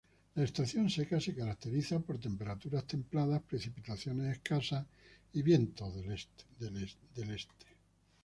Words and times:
La 0.33 0.45
estación 0.45 0.89
seca 0.89 1.19
se 1.21 1.35
caracteriza 1.35 1.99
por 1.99 2.17
temperaturas 2.19 2.87
templadas, 2.87 3.43
precipitaciones 3.43 4.35
escasas 4.37 4.87
y 5.31 5.43
vientos 5.43 5.93
del 5.93 6.13
este. 6.81 7.65